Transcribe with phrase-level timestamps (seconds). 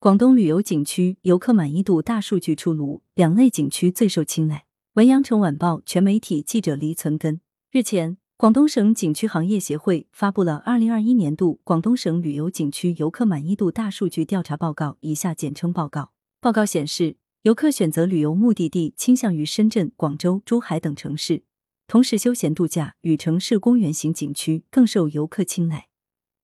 [0.00, 4.64] 广东旅游景区游客满意度大数据出炉，两类景区最受青睐。
[4.92, 7.40] 文阳城晚报全媒体记者黎存根
[7.72, 16.12] 日前，广东省景区行业协会发布了二零二一年度广东省旅游景区游客满意度大数据调查报告（以下简称报告）。
[16.40, 21.42] 报告显示，游客选择旅游目的地倾向于深圳、广州、珠海等城市，
[21.88, 25.87] 同时休闲度假与城市公园型景区更受游客青睐。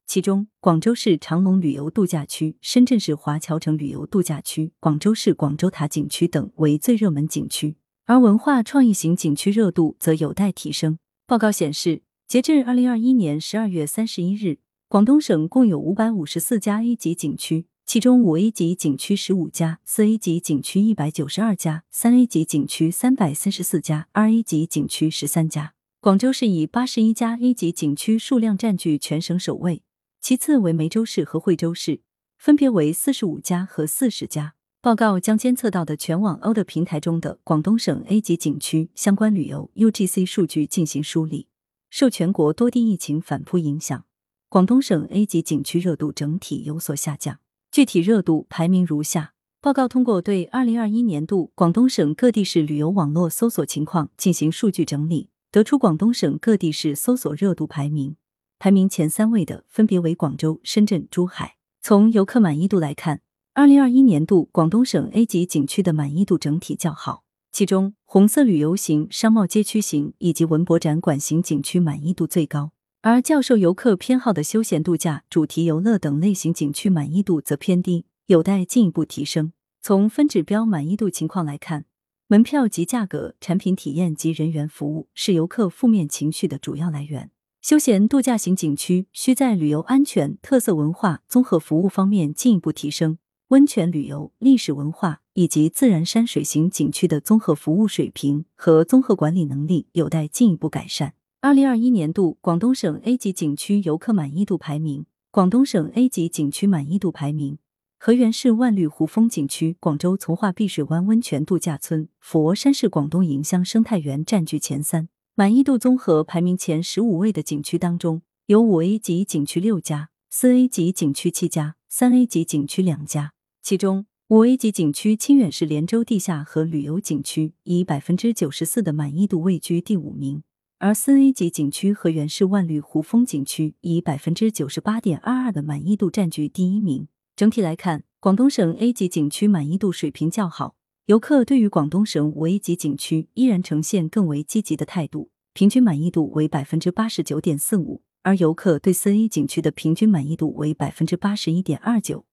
[0.06, 10.98] 其中，广州市长隆旅游度假区、深圳市华侨城旅游度假区、广州市广州塔景区等为最热门景区，而文化创意型景区热度则有待提升。
[11.26, 14.58] 报告显示，截至二零二一年十二月三十一日，
[14.88, 25.74] 广东省共有五百五十四家 A 级景区，其中五 A 级景区十五家，四 A 级景区一百九十二家，三 A 级景区三百三十四家，二 A 级景区十三家。
[26.00, 29.82] 广州市以八十一家 A 级景区数量占据全省首位。
[30.24, 32.00] 其次为梅州市和惠州市，
[32.38, 34.54] 分别为四十五家和四十家。
[34.80, 41.48] 报告将监测到的全网 O 的平台中的广东省 A 级景区相关旅游 UGC 数据进行梳理。
[41.90, 44.06] 受全国多地疫情反扑影响，
[44.48, 47.40] 广东省 A 级景区热度整体有所下降。
[47.70, 58.16] 具体热度排名如下：报告通过对二零二一年度广东省各地市旅游网络搜索情况进行数据整理，得出广东省各地市搜索热度排名。
[58.64, 61.56] 排名前三位的分别为广州、深圳、珠海。
[61.82, 63.20] 从游客满意度来看，
[63.52, 79.52] 二零二一年度广东省 A 级景区的满意度整体较好，其中红色旅游型、商贸街区型以及文博展馆型景区满意度最高，而较受游客偏好的休闲度假、主题游乐等类型景区满意度则偏低，有待进一步提升。
[79.82, 81.84] 从分指标满意度情况来看，
[82.28, 87.30] 门票及价格、产品体验及人员服务是游客负面情绪的主要来源。
[87.64, 93.16] 休闲度假型景区需在旅游安全、特色文化、综合服务方面进一步提升；
[93.48, 101.14] 温泉旅游、历史文化以及自然山水型景区的综合服务水平和综合管理能力有待进一步改善。
[101.40, 107.56] 二零二一年度广东省 A 级景区游客满意度排名：广东省 A 级景区满意度排名，
[107.98, 115.08] 河源市万绿湖风景区、广州从化碧水湾温泉度假村、佛山市广东迎香生态园占据前三。
[115.36, 123.32] 满意度综合排名前十五位的景区当中，有五 A 级景区六家，四 A 级景区七家，三 A 级景区两家。
[123.60, 130.44] 其中，五 A 级景区清远市连州地下河旅游景区以百分之九十四的满意度位居第五名，
[130.78, 137.08] 而四 A 级景区河源市万绿湖风景区以百分之九十八点二二的满意度占据第一名。
[137.34, 140.76] 整体来看，广东省 A 级景区满意度水平较好。
[141.06, 152.24] 游客对于广东省五 A 级景区依然呈现更为积极的态度，平均满意度为百分之八十九点四五，而游客对四 A 景区的平均满意度为百分之八十一点二九，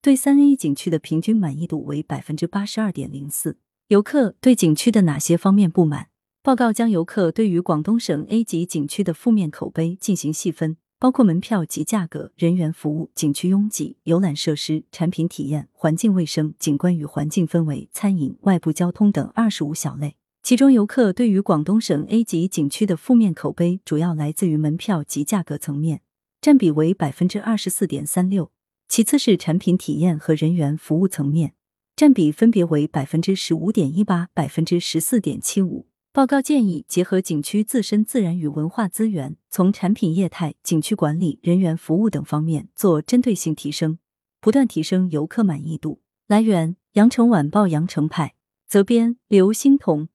[0.00, 3.58] 对三 A 景区的平均满意度为百分之八十二点零四。
[3.88, 6.10] 游客对景区的哪些方面不满？
[6.40, 10.76] 报告将游客对于广东省 A 级景区的负面口碑进行细分。
[11.00, 20.16] 包括门票及价格、人员服务、景区拥挤、游览设施、产品体验、环境卫生、景观与环境氛围、餐饮、外部交通等二十五小类。
[20.42, 26.02] 其中，游客对于广东省 A 级景区的负面口碑主要来自于门票及价格层面，
[26.38, 28.50] 占比为百分之二十四点三六；
[28.86, 31.54] 其次是产品体验和人员服务层面，
[31.96, 35.86] 占比分别为百分之十五点一八、百分之十四点七五。
[36.12, 44.00] 报告建议结合景区自身自然与文化资源，从产品业态、景区管理、人员服务等方面做针对性提升，
[44.40, 46.00] 不断提升游客满意度。
[46.26, 48.34] 来源：羊城晚报羊城派，
[48.66, 50.08] 责编：刘欣彤。